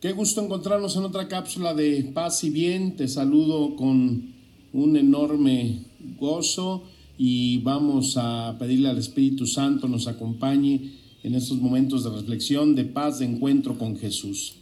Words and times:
Qué 0.00 0.12
gusto 0.12 0.40
encontrarnos 0.40 0.94
en 0.94 1.02
otra 1.02 1.26
cápsula 1.26 1.74
de 1.74 2.08
paz 2.14 2.44
y 2.44 2.50
bien. 2.50 2.94
Te 2.94 3.08
saludo 3.08 3.74
con 3.74 4.32
un 4.72 4.96
enorme 4.96 5.80
gozo 6.20 6.84
y 7.18 7.58
vamos 7.62 8.16
a 8.16 8.54
pedirle 8.60 8.90
al 8.90 8.98
Espíritu 8.98 9.44
Santo 9.44 9.88
nos 9.88 10.06
acompañe 10.06 10.92
en 11.24 11.34
estos 11.34 11.58
momentos 11.58 12.04
de 12.04 12.10
reflexión, 12.10 12.76
de 12.76 12.84
paz, 12.84 13.18
de 13.18 13.24
encuentro 13.24 13.76
con 13.76 13.98
Jesús. 13.98 14.54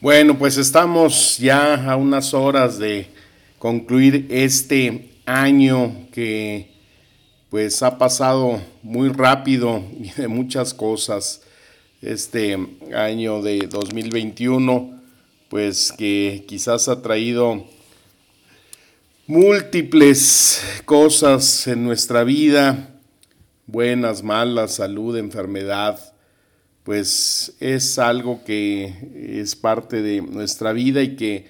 Bueno, 0.00 0.36
pues 0.36 0.56
estamos 0.56 1.38
ya 1.38 1.88
a 1.88 1.94
unas 1.94 2.34
horas 2.34 2.80
de 2.80 3.06
concluir 3.60 4.26
este 4.28 5.10
año 5.24 6.08
que 6.10 6.68
pues 7.48 7.80
ha 7.84 7.96
pasado 7.96 8.60
muy 8.82 9.08
rápido 9.08 9.84
y 10.00 10.10
de 10.20 10.26
muchas 10.26 10.74
cosas 10.74 11.42
este 12.02 12.58
año 12.94 13.42
de 13.42 13.68
2021, 13.68 15.00
pues 15.48 15.92
que 15.96 16.44
quizás 16.48 16.88
ha 16.88 17.00
traído 17.00 17.64
múltiples 19.28 20.60
cosas 20.84 21.68
en 21.68 21.84
nuestra 21.84 22.24
vida, 22.24 22.90
buenas, 23.68 24.24
malas, 24.24 24.74
salud, 24.74 25.16
enfermedad, 25.16 26.12
pues 26.82 27.54
es 27.60 28.00
algo 28.00 28.42
que 28.44 29.38
es 29.40 29.54
parte 29.54 30.02
de 30.02 30.22
nuestra 30.22 30.72
vida 30.72 31.02
y 31.02 31.14
que 31.14 31.46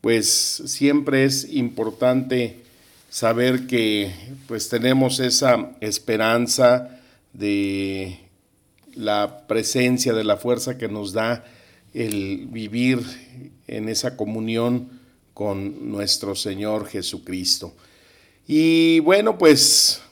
pues 0.00 0.62
siempre 0.66 1.24
es 1.24 1.52
importante 1.52 2.60
saber 3.10 3.66
que 3.66 4.12
pues 4.46 4.68
tenemos 4.68 5.18
esa 5.18 5.72
esperanza 5.80 7.00
de 7.32 8.25
la 8.96 9.46
presencia 9.46 10.12
de 10.12 10.24
la 10.24 10.36
fuerza 10.36 10.78
que 10.78 10.88
nos 10.88 11.12
da 11.12 11.44
el 11.94 12.48
vivir 12.50 13.00
en 13.66 13.88
esa 13.88 14.16
comunión 14.16 14.90
con 15.34 15.90
nuestro 15.90 16.34
Señor 16.34 16.86
Jesucristo. 16.86 17.74
Y 18.46 19.00
bueno, 19.00 19.38
pues 19.38 20.02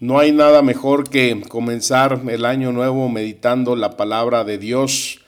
no 0.00 0.18
hay 0.18 0.32
nada 0.32 0.62
mejor 0.62 1.10
que 1.10 1.42
comenzar 1.48 2.22
el 2.28 2.44
año 2.44 2.72
nuevo 2.72 3.08
meditando 3.08 3.76
la 3.76 3.96
palabra 3.96 4.44
de 4.44 4.58
Dios. 4.58 5.20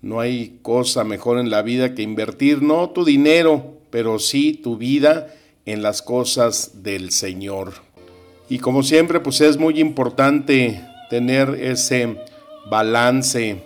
No 0.00 0.20
hay 0.20 0.58
cosa 0.62 1.04
mejor 1.04 1.38
en 1.38 1.50
la 1.50 1.62
vida 1.62 1.94
que 1.94 2.02
invertir 2.02 2.62
no 2.62 2.90
tu 2.90 3.04
dinero, 3.04 3.78
pero 3.90 4.18
sí 4.18 4.52
tu 4.52 4.76
vida 4.76 5.34
en 5.66 5.82
las 5.82 6.02
cosas 6.02 6.82
del 6.82 7.10
Señor. 7.10 7.74
Y 8.48 8.58
como 8.58 8.82
siempre, 8.82 9.20
pues 9.20 9.40
es 9.40 9.58
muy 9.58 9.80
importante 9.80 10.82
tener 11.10 11.50
ese 11.60 12.16
balance 12.68 13.62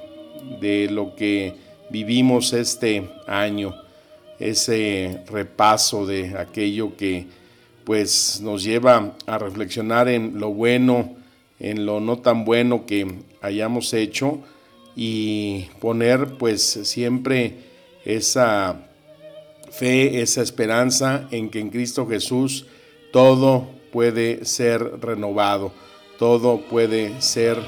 de 0.60 0.88
lo 0.90 1.14
que 1.14 1.54
vivimos 1.90 2.52
este 2.52 3.08
año, 3.26 3.74
ese 4.38 5.22
repaso 5.26 6.06
de 6.06 6.36
aquello 6.38 6.96
que 6.96 7.26
pues 7.84 8.40
nos 8.42 8.62
lleva 8.62 9.14
a 9.26 9.38
reflexionar 9.38 10.08
en 10.08 10.38
lo 10.38 10.52
bueno, 10.52 11.16
en 11.58 11.84
lo 11.84 12.00
no 12.00 12.18
tan 12.18 12.44
bueno 12.44 12.86
que 12.86 13.06
hayamos 13.40 13.92
hecho 13.92 14.40
y 14.96 15.66
poner 15.80 16.38
pues 16.38 16.62
siempre 16.62 17.56
esa 18.04 18.88
fe, 19.70 20.20
esa 20.20 20.42
esperanza 20.42 21.28
en 21.30 21.48
que 21.50 21.60
en 21.60 21.70
Cristo 21.70 22.06
Jesús 22.06 22.66
todo 23.12 23.68
puede 23.92 24.44
ser 24.44 25.00
renovado, 25.00 25.72
todo 26.18 26.60
puede 26.62 27.20
ser 27.20 27.58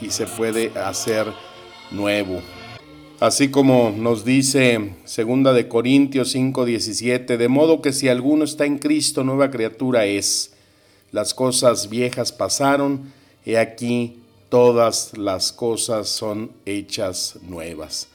y 0.00 0.10
se 0.10 0.26
puede 0.26 0.70
hacer 0.78 1.26
nuevo. 1.90 2.40
Así 3.20 3.50
como 3.50 3.94
nos 3.94 4.24
dice 4.24 4.94
segunda 5.04 5.52
de 5.52 5.68
Corintios 5.68 6.34
5:17, 6.34 7.36
de 7.36 7.48
modo 7.48 7.82
que 7.82 7.92
si 7.92 8.08
alguno 8.08 8.44
está 8.44 8.64
en 8.64 8.78
Cristo, 8.78 9.24
nueva 9.24 9.50
criatura 9.50 10.06
es. 10.06 10.54
Las 11.12 11.34
cosas 11.34 11.90
viejas 11.90 12.32
pasaron, 12.32 13.12
y 13.44 13.56
aquí 13.56 14.22
todas 14.48 15.16
las 15.18 15.52
cosas 15.52 16.08
son 16.08 16.52
hechas 16.64 17.36
nuevas. 17.42 18.08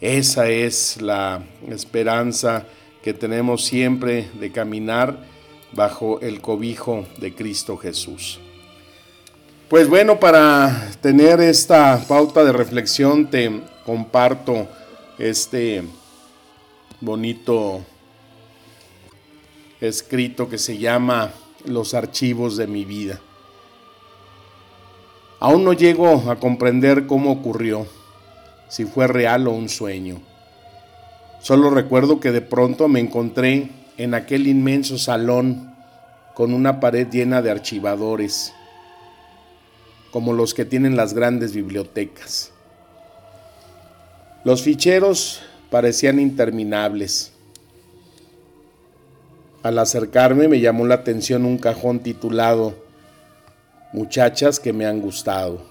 Esa 0.00 0.48
es 0.50 1.00
la 1.00 1.44
esperanza 1.70 2.66
que 3.02 3.14
tenemos 3.14 3.64
siempre 3.64 4.28
de 4.38 4.52
caminar 4.52 5.24
bajo 5.72 6.20
el 6.20 6.40
cobijo 6.40 7.06
de 7.18 7.34
Cristo 7.34 7.76
Jesús. 7.76 8.38
Pues 9.68 9.88
bueno, 9.88 10.20
para 10.20 10.91
tener 11.02 11.40
esta 11.40 12.00
pauta 12.06 12.44
de 12.44 12.52
reflexión 12.52 13.28
te 13.28 13.60
comparto 13.84 14.68
este 15.18 15.82
bonito 17.00 17.84
escrito 19.80 20.48
que 20.48 20.58
se 20.58 20.78
llama 20.78 21.32
Los 21.64 21.94
archivos 21.94 22.56
de 22.56 22.68
mi 22.68 22.84
vida. 22.84 23.20
Aún 25.40 25.64
no 25.64 25.72
llego 25.72 26.30
a 26.30 26.36
comprender 26.36 27.08
cómo 27.08 27.32
ocurrió, 27.32 27.84
si 28.68 28.84
fue 28.84 29.08
real 29.08 29.48
o 29.48 29.50
un 29.50 29.68
sueño. 29.68 30.20
Solo 31.40 31.70
recuerdo 31.70 32.20
que 32.20 32.30
de 32.30 32.42
pronto 32.42 32.86
me 32.86 33.00
encontré 33.00 33.70
en 33.96 34.14
aquel 34.14 34.46
inmenso 34.46 34.96
salón 34.98 35.74
con 36.34 36.54
una 36.54 36.78
pared 36.78 37.08
llena 37.10 37.42
de 37.42 37.50
archivadores 37.50 38.54
como 40.12 40.34
los 40.34 40.52
que 40.52 40.66
tienen 40.66 40.94
las 40.94 41.14
grandes 41.14 41.54
bibliotecas. 41.54 42.52
Los 44.44 44.62
ficheros 44.62 45.40
parecían 45.70 46.20
interminables. 46.20 47.32
Al 49.62 49.78
acercarme 49.78 50.48
me 50.48 50.60
llamó 50.60 50.86
la 50.86 50.96
atención 50.96 51.46
un 51.46 51.56
cajón 51.56 52.00
titulado 52.00 52.74
Muchachas 53.92 54.60
que 54.60 54.72
me 54.72 54.84
han 54.84 55.00
gustado. 55.00 55.62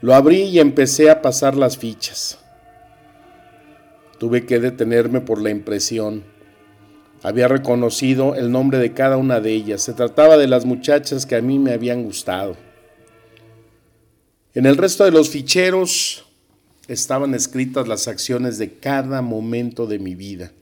Lo 0.00 0.14
abrí 0.14 0.44
y 0.44 0.60
empecé 0.60 1.10
a 1.10 1.20
pasar 1.20 1.56
las 1.56 1.76
fichas. 1.76 2.38
Tuve 4.18 4.46
que 4.46 4.60
detenerme 4.60 5.20
por 5.20 5.42
la 5.42 5.50
impresión 5.50 6.24
había 7.22 7.48
reconocido 7.48 8.34
el 8.34 8.50
nombre 8.50 8.78
de 8.78 8.92
cada 8.92 9.16
una 9.16 9.40
de 9.40 9.52
ellas. 9.52 9.82
Se 9.82 9.92
trataba 9.92 10.36
de 10.36 10.46
las 10.46 10.64
muchachas 10.64 11.26
que 11.26 11.36
a 11.36 11.42
mí 11.42 11.58
me 11.58 11.72
habían 11.72 12.02
gustado. 12.04 12.56
En 14.54 14.66
el 14.66 14.76
resto 14.76 15.04
de 15.04 15.10
los 15.10 15.30
ficheros 15.30 16.24
estaban 16.88 17.34
escritas 17.34 17.86
las 17.86 18.08
acciones 18.08 18.58
de 18.58 18.74
cada 18.74 19.22
momento 19.22 19.86
de 19.86 19.98
mi 19.98 20.14
vida, 20.14 20.52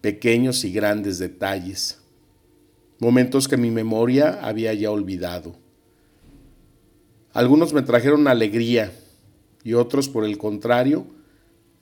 pequeños 0.00 0.64
y 0.64 0.72
grandes 0.72 1.18
detalles, 1.18 2.00
momentos 2.98 3.46
que 3.46 3.56
mi 3.56 3.70
memoria 3.70 4.40
había 4.42 4.74
ya 4.74 4.90
olvidado. 4.90 5.54
Algunos 7.32 7.72
me 7.72 7.82
trajeron 7.82 8.26
alegría 8.26 8.92
y 9.62 9.74
otros, 9.74 10.08
por 10.08 10.24
el 10.24 10.38
contrario, 10.38 11.06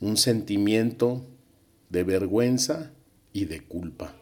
un 0.01 0.17
sentimiento 0.17 1.25
de 1.89 2.05
vergüenza 2.05 2.91
y 3.33 3.45
de 3.45 3.61
culpa. 3.61 4.13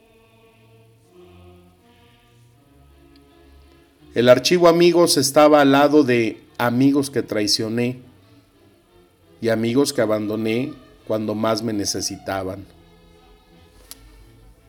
El 4.15 4.29
archivo 4.29 4.69
amigos 4.69 5.17
estaba 5.17 5.61
al 5.61 5.73
lado 5.73 6.03
de 6.03 6.41
amigos 6.57 7.11
que 7.11 7.23
traicioné 7.23 7.99
y 9.41 9.51
amigos 9.51 9.93
que 9.93 10.01
abandoné 10.01 10.73
cuando 11.07 11.35
más 11.35 11.63
me 11.63 11.73
necesitaban. 11.73 12.65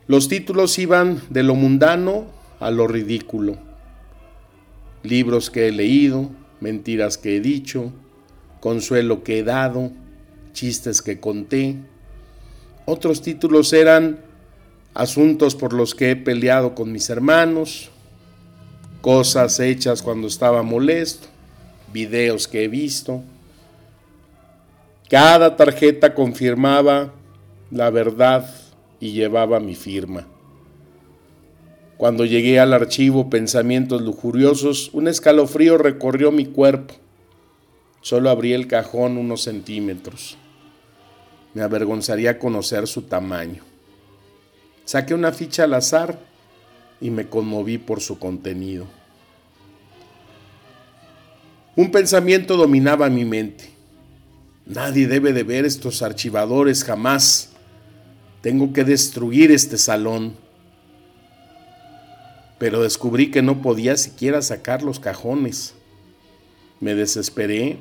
Los 0.07 0.27
títulos 0.27 0.77
iban 0.79 1.21
de 1.29 1.43
lo 1.43 1.55
mundano 1.55 2.27
a 2.59 2.71
lo 2.71 2.87
ridículo. 2.87 3.57
Libros 5.03 5.49
que 5.49 5.67
he 5.67 5.71
leído, 5.71 6.29
mentiras 6.59 7.17
que 7.17 7.37
he 7.37 7.39
dicho, 7.39 7.91
consuelo 8.59 9.23
que 9.23 9.39
he 9.39 9.43
dado, 9.43 9.91
chistes 10.53 11.01
que 11.01 11.19
conté. 11.19 11.77
Otros 12.85 13.21
títulos 13.21 13.71
eran 13.73 14.28
asuntos 14.93 15.55
por 15.55 15.73
los 15.73 15.95
que 15.95 16.11
he 16.11 16.15
peleado 16.15 16.75
con 16.75 16.91
mis 16.91 17.09
hermanos, 17.09 17.89
cosas 19.01 19.59
hechas 19.59 20.01
cuando 20.01 20.27
estaba 20.27 20.63
molesto, 20.63 21.27
videos 21.93 22.47
que 22.47 22.63
he 22.63 22.67
visto. 22.67 23.23
Cada 25.09 25.55
tarjeta 25.55 26.13
confirmaba 26.13 27.13
la 27.71 27.89
verdad 27.89 28.53
y 28.99 29.11
llevaba 29.11 29.59
mi 29.59 29.75
firma. 29.75 30.27
Cuando 31.97 32.23
llegué 32.25 32.59
al 32.59 32.73
archivo 32.73 33.29
Pensamientos 33.29 34.01
Lujuriosos, 34.01 34.89
un 34.93 35.07
escalofrío 35.07 35.77
recorrió 35.77 36.31
mi 36.31 36.45
cuerpo. 36.45 36.93
Solo 38.01 38.29
abrí 38.29 38.53
el 38.53 38.67
cajón 38.67 39.17
unos 39.17 39.43
centímetros. 39.43 40.37
Me 41.53 41.61
avergonzaría 41.61 42.39
conocer 42.39 42.87
su 42.87 43.01
tamaño. 43.01 43.68
Saqué 44.89 45.13
una 45.13 45.31
ficha 45.31 45.65
al 45.65 45.75
azar 45.75 46.17
y 46.99 47.11
me 47.11 47.29
conmoví 47.29 47.77
por 47.77 48.01
su 48.01 48.17
contenido. 48.17 48.87
Un 51.75 51.91
pensamiento 51.91 52.57
dominaba 52.57 53.07
mi 53.07 53.23
mente. 53.23 53.69
Nadie 54.65 55.07
debe 55.07 55.31
de 55.31 55.43
ver 55.43 55.65
estos 55.65 56.01
archivadores 56.01 56.83
jamás. 56.83 57.51
Tengo 58.41 58.73
que 58.73 58.83
destruir 58.83 59.51
este 59.51 59.77
salón. 59.77 60.33
Pero 62.57 62.81
descubrí 62.81 63.29
que 63.29 63.43
no 63.43 63.61
podía 63.61 63.95
siquiera 63.95 64.41
sacar 64.41 64.81
los 64.81 64.99
cajones. 64.99 65.75
Me 66.79 66.95
desesperé 66.95 67.77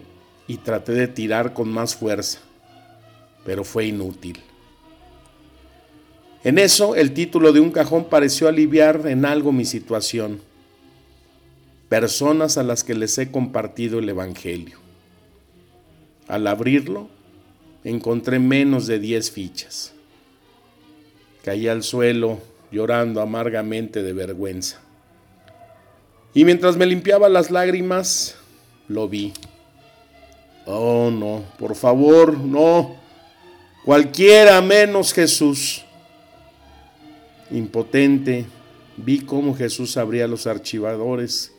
y 0.46 0.58
traté 0.58 0.92
de 0.92 1.08
tirar 1.08 1.54
con 1.54 1.70
más 1.70 1.96
fuerza, 1.96 2.40
pero 3.46 3.64
fue 3.64 3.86
inútil. 3.86 4.42
En 6.44 6.58
eso 6.58 6.94
el 6.94 7.12
título 7.12 7.52
de 7.52 7.60
un 7.60 7.70
cajón 7.70 8.04
pareció 8.04 8.48
aliviar 8.48 9.06
en 9.06 9.24
algo 9.24 9.52
mi 9.52 9.64
situación. 9.64 10.40
Personas 11.88 12.58
a 12.58 12.62
las 12.62 12.84
que 12.84 12.94
les 12.94 13.16
he 13.18 13.30
compartido 13.30 13.98
el 13.98 14.08
Evangelio. 14.08 14.78
Al 16.28 16.46
abrirlo, 16.46 17.08
encontré 17.84 18.38
menos 18.38 18.86
de 18.86 18.98
diez 18.98 19.30
fichas. 19.30 19.94
Caí 21.42 21.66
al 21.66 21.82
suelo 21.82 22.38
llorando 22.70 23.20
amargamente 23.20 24.02
de 24.02 24.12
vergüenza. 24.12 24.80
Y 26.34 26.44
mientras 26.44 26.76
me 26.76 26.86
limpiaba 26.86 27.28
las 27.28 27.50
lágrimas, 27.50 28.36
lo 28.86 29.08
vi. 29.08 29.32
Oh, 30.66 31.10
no, 31.10 31.44
por 31.58 31.74
favor, 31.74 32.38
no. 32.38 32.96
Cualquiera 33.84 34.60
menos 34.60 35.14
Jesús. 35.14 35.84
Impotente, 37.50 38.46
vi 38.96 39.20
cómo 39.20 39.54
Jesús 39.54 39.96
abría 39.96 40.28
los 40.28 40.46
archivadores 40.46 41.52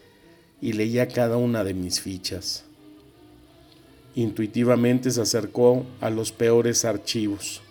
y 0.62 0.74
leía 0.74 1.08
cada 1.08 1.38
una 1.38 1.64
de 1.64 1.74
mis 1.74 2.00
fichas. 2.00 2.66
Intuitivamente 4.16 5.10
se 5.12 5.22
acercó 5.22 5.86
a 6.02 6.10
los 6.10 6.32
peores 6.32 6.86
archivos. 6.86 7.62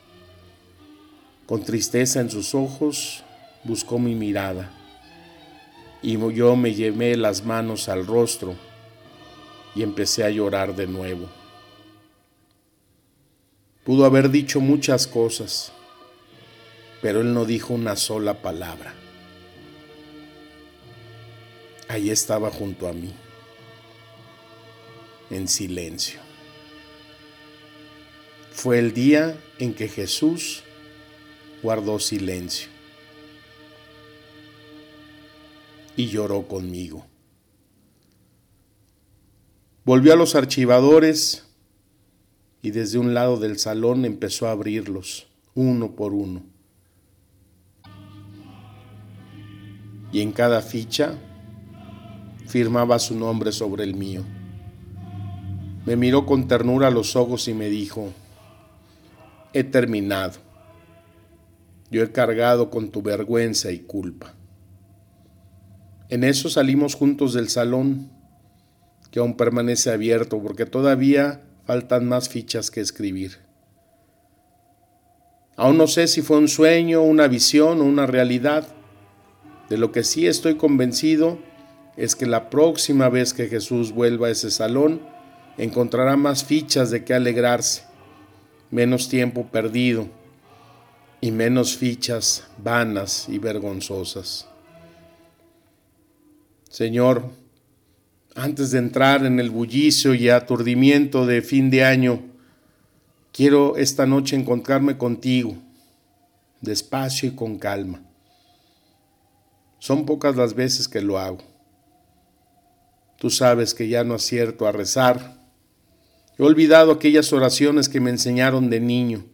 Con 1.47 1.63
tristeza 1.63 2.21
en 2.21 2.31
sus 2.31 2.55
ojos, 2.55 3.23
buscó 3.65 3.99
mi 3.99 4.15
mirada. 4.15 4.71
Y 6.03 6.19
yo 6.35 6.57
me 6.57 6.75
llevé 6.75 7.17
las 7.17 7.45
manos 7.45 7.89
al 7.89 8.07
rostro 8.07 8.55
y 9.75 9.83
empecé 9.83 10.25
a 10.25 10.31
llorar 10.31 10.75
de 10.75 10.87
nuevo. 10.87 11.29
Pudo 13.85 14.05
haber 14.05 14.31
dicho 14.31 14.61
muchas 14.61 15.07
cosas, 15.07 15.73
pero 17.01 17.21
él 17.21 17.33
no 17.33 17.45
dijo 17.45 17.75
una 17.75 17.97
sola 17.97 18.43
palabra. 18.43 18.95
Ahí 21.89 22.11
estaba 22.11 22.51
junto 22.51 22.87
a 22.89 22.93
mí, 22.93 23.13
en 25.31 25.49
silencio. 25.49 26.21
Fue 28.53 28.79
el 28.79 28.93
día 28.93 29.39
en 29.59 29.73
que 29.73 29.89
Jesús 29.89 30.65
guardó 31.63 31.99
silencio 31.99 32.69
y 35.97 36.09
lloró 36.09 36.47
conmigo. 36.47 37.07
Volvió 39.85 40.13
a 40.13 40.17
los 40.17 40.35
archivadores 40.35 41.47
y 42.61 42.73
desde 42.73 42.99
un 42.99 43.15
lado 43.15 43.39
del 43.39 43.59
salón 43.59 44.05
empezó 44.05 44.47
a 44.47 44.53
abrirlos, 44.53 45.29
uno 45.55 45.97
por 45.97 46.13
uno. 46.13 46.58
Y 50.13 50.21
en 50.21 50.33
cada 50.33 50.63
ficha 50.63 51.15
firmaba 52.47 52.99
su 52.99 53.15
nombre 53.15 53.53
sobre 53.53 53.85
el 53.85 53.95
mío. 53.95 54.23
Me 55.85 55.97
miró 55.97 56.27
con 56.27 56.49
ternura 56.49 56.89
a 56.89 56.91
los 56.91 57.17
ojos 57.17 57.49
y 57.49 57.55
me 57.55 57.69
dijo, 57.69 58.13
he 59.53 59.65
terminado. 59.65 60.39
Yo 61.91 62.03
he 62.03 62.13
cargado 62.13 62.71
con 62.71 62.91
tu 62.91 63.03
vergüenza 63.03 63.71
y 63.71 63.79
culpa. 63.79 64.35
En 66.11 66.25
eso 66.25 66.49
salimos 66.49 66.95
juntos 66.95 67.35
del 67.35 67.49
salón 67.49 68.11
que 69.11 69.21
aún 69.21 69.37
permanece 69.37 69.91
abierto 69.91 70.43
porque 70.43 70.67
todavía 70.67 71.43
faltan 71.67 72.09
más 72.09 72.29
fichas 72.29 72.71
que 72.71 72.81
escribir. 72.81 73.39
Aún 75.57 75.77
no 75.77 75.87
sé 75.87 76.07
si 76.07 76.23
fue 76.23 76.39
un 76.39 76.49
sueño, 76.49 77.03
una 77.03 77.27
visión 77.27 77.81
o 77.81 77.85
una 77.85 78.07
realidad. 78.07 78.69
De 79.69 79.77
lo 79.77 79.93
que 79.93 80.05
sí 80.05 80.27
estoy 80.27 80.57
convencido 80.57 81.39
es 81.97 82.15
que 82.15 82.27
la 82.27 82.49
próxima 82.49 83.09
vez 83.09 83.35
que 83.35 83.49
Jesús 83.49 83.93
vuelva 83.93 84.29
a 84.29 84.31
ese 84.31 84.51
salón, 84.51 85.01
encontrará 85.59 86.17
más 86.17 86.45
fichas 86.45 86.91
de 86.91 87.05
que 87.05 87.13
alegrarse, 87.13 87.83
menos 88.71 89.09
tiempo 89.09 89.47
perdido 89.47 90.09
y 91.21 91.33
menos 91.33 91.77
fichas 91.77 92.47
vanas 92.63 93.29
y 93.29 93.39
vergonzosas. 93.39 94.47
Señor, 96.71 97.25
antes 98.37 98.71
de 98.71 98.79
entrar 98.79 99.27
en 99.27 99.41
el 99.41 99.51
bullicio 99.51 100.15
y 100.15 100.29
aturdimiento 100.29 101.27
de 101.27 101.43
fin 101.43 101.71
de 101.71 101.85
año, 101.85 102.23
quiero 103.33 103.77
esta 103.77 104.07
noche 104.07 104.37
encontrarme 104.37 104.97
contigo, 104.97 105.57
despacio 106.61 107.31
y 107.31 107.33
con 107.35 107.59
calma. 107.59 108.08
Son 109.79 110.07
pocas 110.07 110.37
las 110.37 110.55
veces 110.55 110.89
que 110.89 111.01
lo 111.01 111.19
hago. 111.19 111.39
Tú 113.19 113.31
sabes 113.31 113.75
que 113.75 113.89
ya 113.89 114.05
no 114.05 114.15
acierto 114.15 114.67
a 114.67 114.73
rezar. 114.73 115.43
He 116.39 116.43
olvidado 116.43 116.93
aquellas 116.93 117.33
oraciones 117.33 117.89
que 117.89 118.01
me 118.01 118.11
enseñaron 118.11 118.71
de 118.71 118.81
niño 118.81 119.25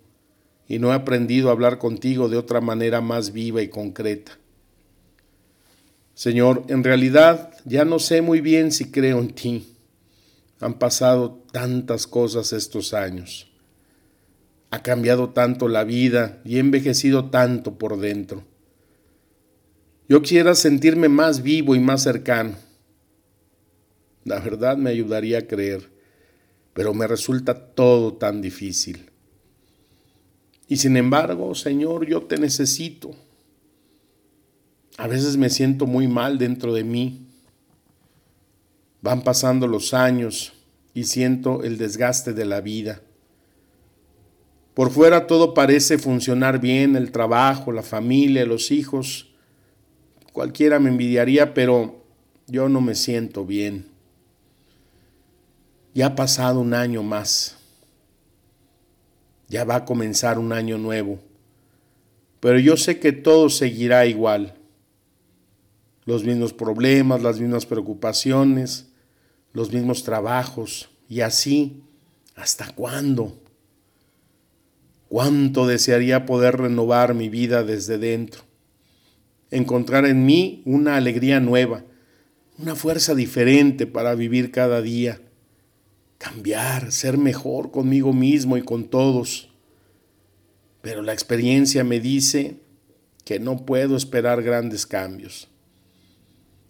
y 0.66 0.78
no 0.78 0.90
he 0.90 0.94
aprendido 0.94 1.48
a 1.48 1.52
hablar 1.52 1.78
contigo 1.78 2.28
de 2.28 2.38
otra 2.38 2.60
manera 2.60 3.00
más 3.00 3.32
viva 3.32 3.60
y 3.62 3.68
concreta. 3.68 4.38
Señor, 6.14 6.64
en 6.68 6.84
realidad 6.84 7.50
ya 7.64 7.84
no 7.84 7.98
sé 7.98 8.22
muy 8.22 8.40
bien 8.40 8.72
si 8.72 8.90
creo 8.90 9.18
en 9.18 9.34
ti. 9.34 9.76
Han 10.60 10.78
pasado 10.78 11.42
tantas 11.52 12.06
cosas 12.06 12.52
estos 12.52 12.94
años. 12.94 13.50
Ha 14.70 14.82
cambiado 14.82 15.30
tanto 15.30 15.68
la 15.68 15.84
vida 15.84 16.40
y 16.44 16.56
he 16.56 16.60
envejecido 16.60 17.30
tanto 17.30 17.76
por 17.78 17.98
dentro. 17.98 18.44
Yo 20.08 20.20
quisiera 20.20 20.54
sentirme 20.54 21.08
más 21.08 21.42
vivo 21.42 21.74
y 21.74 21.80
más 21.80 22.02
cercano. 22.02 22.56
La 24.24 24.40
verdad 24.40 24.76
me 24.76 24.90
ayudaría 24.90 25.38
a 25.38 25.46
creer, 25.46 25.90
pero 26.72 26.94
me 26.94 27.06
resulta 27.06 27.54
todo 27.54 28.14
tan 28.14 28.42
difícil. 28.42 29.10
Y 30.68 30.76
sin 30.76 30.96
embargo, 30.96 31.54
Señor, 31.54 32.06
yo 32.06 32.22
te 32.22 32.38
necesito. 32.38 33.14
A 34.96 35.06
veces 35.06 35.36
me 35.36 35.50
siento 35.50 35.86
muy 35.86 36.08
mal 36.08 36.38
dentro 36.38 36.72
de 36.72 36.84
mí. 36.84 37.26
Van 39.02 39.22
pasando 39.22 39.66
los 39.66 39.92
años 39.92 40.52
y 40.94 41.04
siento 41.04 41.62
el 41.62 41.76
desgaste 41.76 42.32
de 42.32 42.44
la 42.44 42.60
vida. 42.60 43.02
Por 44.72 44.90
fuera 44.90 45.26
todo 45.26 45.54
parece 45.54 45.98
funcionar 45.98 46.60
bien, 46.60 46.96
el 46.96 47.12
trabajo, 47.12 47.72
la 47.72 47.82
familia, 47.82 48.46
los 48.46 48.70
hijos. 48.70 49.33
Cualquiera 50.34 50.80
me 50.80 50.90
envidiaría, 50.90 51.54
pero 51.54 52.02
yo 52.48 52.68
no 52.68 52.80
me 52.80 52.96
siento 52.96 53.46
bien. 53.46 53.86
Ya 55.94 56.06
ha 56.06 56.14
pasado 56.16 56.58
un 56.58 56.74
año 56.74 57.04
más. 57.04 57.56
Ya 59.48 59.62
va 59.62 59.76
a 59.76 59.84
comenzar 59.84 60.40
un 60.40 60.52
año 60.52 60.76
nuevo. 60.76 61.20
Pero 62.40 62.58
yo 62.58 62.76
sé 62.76 62.98
que 62.98 63.12
todo 63.12 63.48
seguirá 63.48 64.06
igual 64.06 64.54
los 66.04 66.24
mismos 66.24 66.52
problemas, 66.52 67.22
las 67.22 67.38
mismas 67.38 67.64
preocupaciones, 67.64 68.88
los 69.52 69.72
mismos 69.72 70.02
trabajos, 70.02 70.90
y 71.08 71.20
así, 71.20 71.84
¿hasta 72.34 72.72
cuándo? 72.72 73.38
¿Cuánto 75.08 75.68
desearía 75.68 76.26
poder 76.26 76.56
renovar 76.56 77.14
mi 77.14 77.28
vida 77.28 77.62
desde 77.62 77.98
dentro? 77.98 78.42
Encontrar 79.54 80.04
en 80.06 80.26
mí 80.26 80.62
una 80.64 80.96
alegría 80.96 81.40
nueva, 81.40 81.84
una 82.58 82.74
fuerza 82.74 83.14
diferente 83.14 83.86
para 83.86 84.14
vivir 84.14 84.50
cada 84.50 84.82
día, 84.82 85.20
cambiar, 86.18 86.92
ser 86.92 87.18
mejor 87.18 87.70
conmigo 87.70 88.12
mismo 88.12 88.56
y 88.56 88.62
con 88.62 88.84
todos. 88.84 89.50
Pero 90.82 91.02
la 91.02 91.12
experiencia 91.12 91.84
me 91.84 92.00
dice 92.00 92.56
que 93.24 93.38
no 93.38 93.64
puedo 93.64 93.96
esperar 93.96 94.42
grandes 94.42 94.86
cambios 94.86 95.48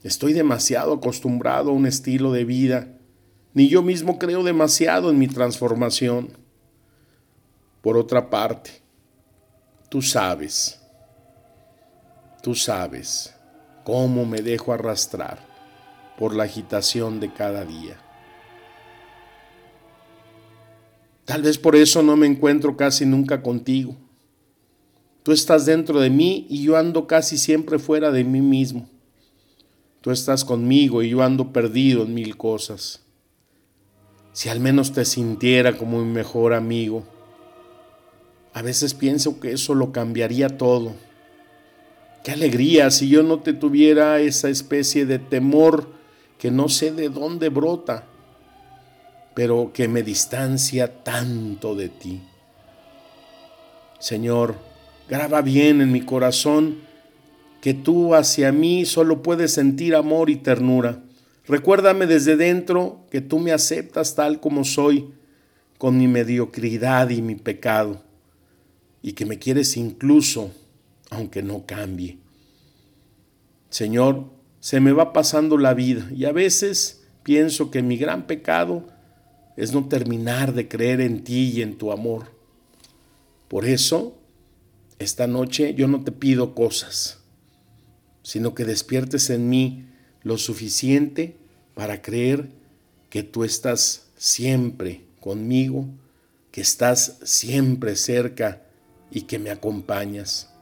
Estoy 0.04 0.34
demasiado 0.34 0.92
acostumbrado 0.92 1.70
a 1.70 1.72
un 1.72 1.86
estilo 1.86 2.30
de 2.30 2.44
vida, 2.44 2.88
ni 3.54 3.70
yo 3.70 3.82
mismo 3.82 4.18
creo 4.18 4.42
demasiado 4.42 5.10
en 5.10 5.18
mi 5.18 5.28
transformación. 5.28 6.36
Por 7.80 7.96
otra 7.96 8.28
parte, 8.28 8.70
tú 9.88 10.02
sabes, 10.02 10.78
tú 12.44 12.54
sabes 12.54 13.34
cómo 13.84 14.26
me 14.26 14.42
dejo 14.42 14.74
arrastrar 14.74 15.38
por 16.18 16.36
la 16.36 16.44
agitación 16.44 17.18
de 17.18 17.32
cada 17.32 17.64
día. 17.64 17.96
Tal 21.24 21.40
vez 21.40 21.56
por 21.56 21.74
eso 21.74 22.02
no 22.02 22.16
me 22.18 22.26
encuentro 22.26 22.76
casi 22.76 23.06
nunca 23.06 23.42
contigo. 23.42 23.96
Tú 25.22 25.32
estás 25.32 25.64
dentro 25.64 26.00
de 26.00 26.10
mí 26.10 26.46
y 26.50 26.62
yo 26.62 26.76
ando 26.76 27.06
casi 27.06 27.38
siempre 27.38 27.78
fuera 27.78 28.10
de 28.10 28.24
mí 28.24 28.42
mismo. 28.42 28.90
Tú 30.02 30.10
estás 30.10 30.44
conmigo 30.44 31.02
y 31.02 31.08
yo 31.08 31.22
ando 31.22 31.50
perdido 31.50 32.02
en 32.02 32.12
mil 32.12 32.36
cosas. 32.36 33.00
Si 34.34 34.50
al 34.50 34.60
menos 34.60 34.92
te 34.92 35.06
sintiera 35.06 35.78
como 35.78 36.04
mi 36.04 36.12
mejor 36.12 36.52
amigo. 36.52 37.04
A 38.52 38.60
veces 38.60 38.92
pienso 38.92 39.40
que 39.40 39.52
eso 39.52 39.74
lo 39.74 39.92
cambiaría 39.92 40.58
todo. 40.58 40.92
Qué 42.24 42.32
alegría 42.32 42.90
si 42.90 43.10
yo 43.10 43.22
no 43.22 43.40
te 43.40 43.52
tuviera 43.52 44.18
esa 44.18 44.48
especie 44.48 45.04
de 45.04 45.18
temor 45.18 45.92
que 46.38 46.50
no 46.50 46.70
sé 46.70 46.90
de 46.90 47.10
dónde 47.10 47.50
brota, 47.50 48.06
pero 49.34 49.72
que 49.74 49.88
me 49.88 50.02
distancia 50.02 51.04
tanto 51.04 51.74
de 51.74 51.90
ti. 51.90 52.22
Señor, 53.98 54.56
graba 55.06 55.42
bien 55.42 55.82
en 55.82 55.92
mi 55.92 56.00
corazón 56.00 56.78
que 57.60 57.74
tú 57.74 58.14
hacia 58.14 58.52
mí 58.52 58.86
solo 58.86 59.22
puedes 59.22 59.52
sentir 59.52 59.94
amor 59.94 60.30
y 60.30 60.36
ternura. 60.36 61.02
Recuérdame 61.46 62.06
desde 62.06 62.38
dentro 62.38 63.04
que 63.10 63.20
tú 63.20 63.38
me 63.38 63.52
aceptas 63.52 64.14
tal 64.14 64.40
como 64.40 64.64
soy, 64.64 65.10
con 65.76 65.98
mi 65.98 66.08
mediocridad 66.08 67.10
y 67.10 67.20
mi 67.20 67.34
pecado, 67.34 68.00
y 69.02 69.12
que 69.12 69.26
me 69.26 69.38
quieres 69.38 69.76
incluso, 69.76 70.50
aunque 71.10 71.42
no 71.42 71.66
cambie. 71.66 72.18
Señor, 73.70 74.30
se 74.60 74.80
me 74.80 74.92
va 74.92 75.12
pasando 75.12 75.58
la 75.58 75.74
vida 75.74 76.08
y 76.14 76.24
a 76.24 76.32
veces 76.32 77.04
pienso 77.22 77.70
que 77.70 77.82
mi 77.82 77.96
gran 77.96 78.26
pecado 78.26 78.86
es 79.56 79.72
no 79.72 79.88
terminar 79.88 80.54
de 80.54 80.68
creer 80.68 81.00
en 81.00 81.24
ti 81.24 81.52
y 81.54 81.62
en 81.62 81.76
tu 81.76 81.92
amor. 81.92 82.32
Por 83.48 83.64
eso, 83.64 84.16
esta 84.98 85.26
noche 85.26 85.74
yo 85.74 85.86
no 85.88 86.02
te 86.02 86.12
pido 86.12 86.54
cosas 86.54 87.24
sino 88.24 88.54
que 88.54 88.64
despiertes 88.64 89.30
en 89.30 89.48
mí 89.48 89.84
lo 90.22 90.38
suficiente 90.38 91.36
para 91.74 92.00
creer 92.02 92.48
que 93.10 93.22
tú 93.22 93.44
estás 93.44 94.06
siempre 94.16 95.04
conmigo, 95.20 95.86
que 96.50 96.62
estás 96.62 97.18
siempre 97.22 97.94
cerca 97.96 98.62
y 99.10 99.22
que 99.22 99.38
me 99.38 99.50
acompañas. 99.50 100.53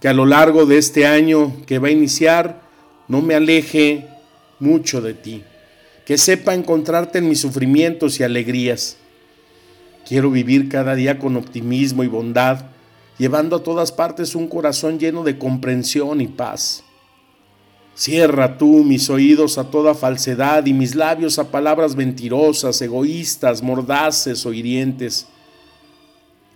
Que 0.00 0.08
a 0.08 0.12
lo 0.12 0.26
largo 0.26 0.66
de 0.66 0.78
este 0.78 1.06
año 1.06 1.52
que 1.66 1.78
va 1.78 1.88
a 1.88 1.92
iniciar 1.92 2.62
no 3.08 3.22
me 3.22 3.34
aleje 3.34 4.08
mucho 4.58 5.00
de 5.00 5.14
ti, 5.14 5.42
que 6.04 6.18
sepa 6.18 6.54
encontrarte 6.54 7.18
en 7.18 7.28
mis 7.28 7.40
sufrimientos 7.40 8.20
y 8.20 8.22
alegrías. 8.22 8.96
Quiero 10.06 10.30
vivir 10.30 10.68
cada 10.68 10.94
día 10.94 11.18
con 11.18 11.36
optimismo 11.36 12.04
y 12.04 12.08
bondad 12.08 12.66
llevando 13.18 13.56
a 13.56 13.62
todas 13.62 13.92
partes 13.92 14.34
un 14.34 14.48
corazón 14.48 14.98
lleno 14.98 15.24
de 15.24 15.38
comprensión 15.38 16.20
y 16.20 16.28
paz. 16.28 16.82
Cierra 17.94 18.58
tú 18.58 18.84
mis 18.84 19.08
oídos 19.08 19.56
a 19.56 19.70
toda 19.70 19.94
falsedad 19.94 20.66
y 20.66 20.74
mis 20.74 20.94
labios 20.94 21.38
a 21.38 21.50
palabras 21.50 21.96
mentirosas, 21.96 22.80
egoístas, 22.82 23.62
mordaces 23.62 24.44
o 24.44 24.52
hirientes. 24.52 25.26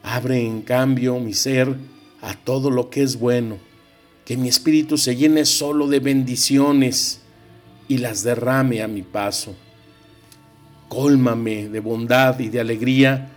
Abre 0.02 0.44
en 0.44 0.60
cambio 0.60 1.18
mi 1.18 1.32
ser 1.32 1.74
a 2.22 2.34
todo 2.34 2.70
lo 2.70 2.90
que 2.90 3.02
es 3.02 3.18
bueno, 3.18 3.58
que 4.24 4.36
mi 4.36 4.48
espíritu 4.48 4.98
se 4.98 5.16
llene 5.16 5.44
solo 5.44 5.88
de 5.88 6.00
bendiciones 6.00 7.20
y 7.88 7.98
las 7.98 8.22
derrame 8.22 8.82
a 8.82 8.88
mi 8.88 9.02
paso. 9.02 9.54
Cólmame 10.88 11.68
de 11.68 11.80
bondad 11.80 12.38
y 12.38 12.48
de 12.48 12.60
alegría 12.60 13.32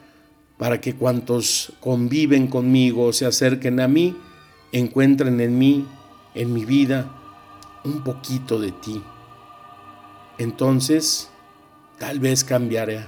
para 0.58 0.80
que 0.80 0.96
cuantos 0.96 1.74
conviven 1.80 2.48
conmigo 2.48 3.12
se 3.14 3.26
acerquen 3.26 3.80
a 3.80 3.88
mí, 3.88 4.16
encuentren 4.72 5.42
en 5.42 5.58
mí, 5.58 5.86
en 6.36 6.54
mi 6.54 6.66
vida, 6.66 7.12
un 7.84 8.04
poquito 8.04 8.60
de 8.60 8.72
ti. 8.72 9.02
Entonces, 10.38 11.30
tal 12.00 12.20
vez 12.20 12.44
cambiaré. 12.44 13.06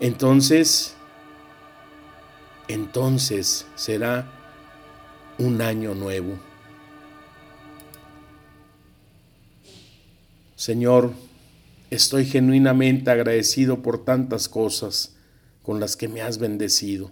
Entonces, 0.00 0.96
entonces 2.68 3.66
será 3.74 4.26
un 5.38 5.60
año 5.60 5.94
nuevo. 5.94 6.38
Señor, 10.54 11.12
estoy 11.90 12.24
genuinamente 12.24 13.10
agradecido 13.10 13.82
por 13.82 14.04
tantas 14.04 14.48
cosas 14.48 15.16
con 15.62 15.80
las 15.80 15.96
que 15.96 16.08
me 16.08 16.22
has 16.22 16.38
bendecido. 16.38 17.10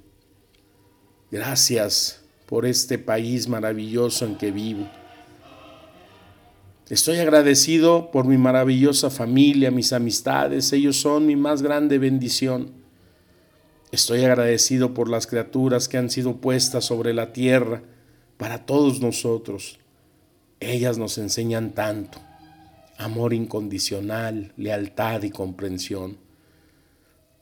Gracias 1.31 2.23
por 2.47 2.67
este 2.67 2.99
país 2.99 3.49
maravilloso 3.49 4.27
en 4.27 4.37
que 4.37 4.53
vivo. 4.53 4.89
Estoy 6.89 7.19
agradecido 7.19 8.11
por 8.11 8.27
mi 8.27 8.37
maravillosa 8.37 9.09
familia, 9.09 9.71
mis 9.71 9.93
amistades, 9.93 10.73
ellos 10.73 11.01
son 11.01 11.27
mi 11.27 11.37
más 11.37 11.63
grande 11.63 11.99
bendición. 11.99 12.71
Estoy 13.91 14.25
agradecido 14.25 14.95
por 14.95 15.09
las 15.09 15.27
criaturas 15.27 15.89
que 15.89 15.97
han 15.97 16.11
sido 16.11 16.37
puestas 16.37 16.85
sobre 16.85 17.15
la 17.15 17.33
tierra 17.33 17.83
para 18.43 18.67
todos 18.67 19.01
nosotros. 19.01 19.79
Ellas 20.59 20.99
nos 20.99 21.17
enseñan 21.17 21.77
tanto, 21.77 22.19
amor 22.99 23.35
incondicional, 23.35 24.53
lealtad 24.57 25.23
y 25.23 25.31
comprensión. 25.31 26.17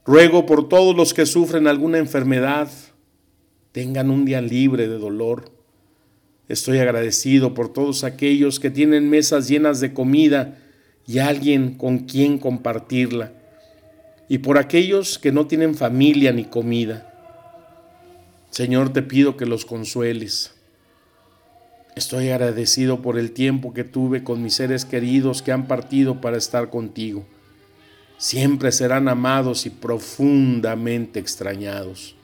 Ruego 0.05 0.45
por 0.45 0.69
todos 0.69 0.95
los 0.95 1.15
que 1.15 1.25
sufren 1.25 1.65
alguna 1.65 1.97
enfermedad, 1.97 2.69
tengan 3.71 4.11
un 4.11 4.25
día 4.25 4.41
libre 4.41 4.87
de 4.87 4.99
dolor. 4.99 5.51
Estoy 6.47 6.77
agradecido 6.77 7.55
por 7.55 7.73
todos 7.73 8.03
aquellos 8.03 8.59
que 8.59 8.69
tienen 8.69 9.09
mesas 9.09 9.47
llenas 9.47 9.79
de 9.79 9.95
comida 9.95 10.59
y 11.07 11.17
alguien 11.17 11.79
con 11.79 11.97
quien 11.97 12.37
compartirla. 12.37 13.33
Y 14.29 14.37
por 14.37 14.59
aquellos 14.59 15.17
que 15.17 15.31
no 15.31 15.47
tienen 15.47 15.73
familia 15.73 16.31
ni 16.31 16.43
comida. 16.45 17.11
Señor, 18.51 18.93
te 18.93 19.01
pido 19.01 19.35
que 19.35 19.47
los 19.47 19.65
consueles. 19.65 20.60
Estoy 21.95 22.29
agradecido 22.29 23.01
por 23.01 23.19
el 23.19 23.31
tiempo 23.31 23.73
que 23.73 23.83
tuve 23.83 24.23
con 24.23 24.41
mis 24.41 24.55
seres 24.55 24.85
queridos 24.85 25.41
que 25.41 25.51
han 25.51 25.67
partido 25.67 26.21
para 26.21 26.37
estar 26.37 26.69
contigo 26.69 27.25
siempre 28.21 28.71
serán 28.71 29.09
amados 29.09 29.65
y 29.65 29.71
profundamente 29.71 31.19
extrañados. 31.19 32.15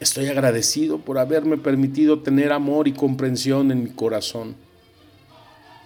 Estoy 0.00 0.28
agradecido 0.28 1.00
por 1.00 1.18
haberme 1.18 1.58
permitido 1.58 2.20
tener 2.20 2.50
amor 2.50 2.88
y 2.88 2.94
comprensión 2.94 3.70
en 3.72 3.84
mi 3.84 3.90
corazón. 3.90 4.56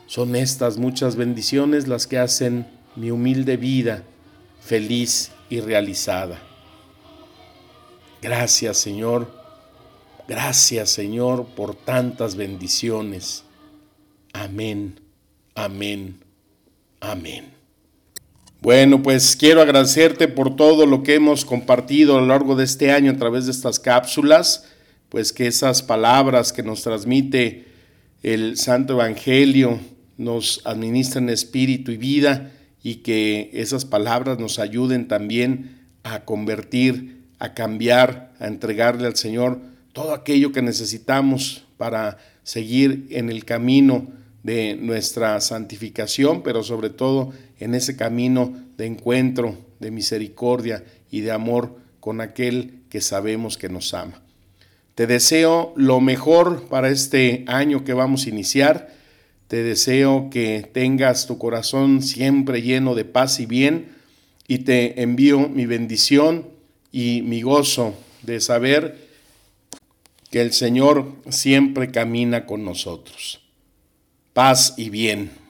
Son 0.07 0.37
estas 0.37 0.79
muchas 0.79 1.17
bendiciones 1.17 1.89
las 1.89 2.07
que 2.07 2.19
hacen 2.19 2.69
mi 2.95 3.11
humilde 3.11 3.57
vida 3.57 4.05
feliz 4.61 5.33
y 5.51 5.59
realizada. 5.59 6.41
Gracias 8.23 8.79
Señor, 8.79 9.29
gracias 10.29 10.91
Señor 10.91 11.47
por 11.55 11.75
tantas 11.75 12.37
bendiciones. 12.37 13.45
Amén, 14.33 15.01
amén, 15.55 16.21
amén. 17.01 17.55
Bueno, 18.61 19.03
pues 19.03 19.37
quiero 19.37 19.61
agradecerte 19.61 20.27
por 20.27 20.57
todo 20.57 20.87
lo 20.87 21.03
que 21.03 21.15
hemos 21.15 21.45
compartido 21.45 22.17
a 22.17 22.21
lo 22.21 22.29
largo 22.29 22.57
de 22.57 22.65
este 22.65 22.91
año 22.91 23.13
a 23.13 23.17
través 23.17 23.45
de 23.45 23.53
estas 23.53 23.79
cápsulas, 23.79 24.65
pues 25.11 25.33
que 25.33 25.47
esas 25.47 25.83
palabras 25.83 26.53
que 26.53 26.63
nos 26.63 26.83
transmite 26.83 27.67
el 28.23 28.57
Santo 28.57 28.95
Evangelio 28.95 29.79
nos 30.17 30.63
administren 30.65 31.29
espíritu 31.29 31.93
y 31.93 31.99
vida 31.99 32.53
y 32.83 32.97
que 32.97 33.51
esas 33.53 33.85
palabras 33.85 34.39
nos 34.39 34.59
ayuden 34.59 35.09
también 35.09 35.87
a 36.03 36.25
convertir, 36.25 37.23
a 37.39 37.55
cambiar, 37.55 38.33
a 38.39 38.47
entregarle 38.47 39.07
al 39.07 39.17
Señor 39.17 39.61
todo 39.95 40.13
aquello 40.13 40.53
que 40.53 40.61
necesitamos 40.61 41.65
para 41.79 42.19
seguir 42.43 43.07
en 43.11 43.31
el 43.31 43.47
camino 43.47 44.09
de 44.43 44.77
nuestra 44.77 45.41
santificación, 45.41 46.43
pero 46.43 46.63
sobre 46.63 46.91
todo 46.91 47.33
en 47.61 47.75
ese 47.75 47.97
camino 47.97 48.53
de 48.77 48.87
encuentro, 48.87 49.57
de 49.79 49.93
misericordia 49.93 50.85
y 51.11 51.21
de 51.21 51.31
amor 51.31 51.77
con 52.01 52.21
aquel 52.21 52.81
que 52.91 53.01
sabemos 53.01 53.57
que 53.57 53.69
nos 53.69 53.95
ama. 53.95 54.21
Te 54.97 55.07
deseo 55.07 55.73
lo 55.77 56.01
mejor 56.01 56.65
para 56.69 56.91
este 56.91 57.45
año 57.47 57.85
que 57.85 57.95
vamos 57.95 58.27
a 58.27 58.31
iniciar. 58.31 58.93
Te 59.47 59.63
deseo 59.63 60.29
que 60.29 60.69
tengas 60.73 61.27
tu 61.27 61.39
corazón 61.39 62.03
siempre 62.03 62.63
lleno 62.63 62.97
de 62.97 63.05
paz 63.05 63.39
y 63.39 63.47
bien 63.47 63.93
y 64.49 64.59
te 64.59 65.03
envío 65.03 65.49
mi 65.49 65.67
bendición 65.67 66.49
y 66.91 67.23
mi 67.23 67.43
gozo 67.43 67.95
de 68.23 68.41
saber 68.41 69.04
que 70.35 70.41
el 70.41 70.53
Señor 70.53 71.13
siempre 71.29 71.93
camina 71.93 72.45
con 72.45 72.65
nosotros 72.65 73.41
paz 74.33 74.75
y 74.77 74.91
bien. 74.91 75.44